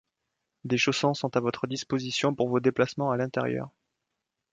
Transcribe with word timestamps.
Des 0.63 0.79
chaussons 0.79 1.13
sont 1.13 1.37
à 1.37 1.39
votre 1.41 1.67
disposition 1.67 2.33
pour 2.33 2.49
vos 2.49 2.59
déplacements 2.59 3.11
à 3.11 3.17
l’intérieur. 3.17 3.69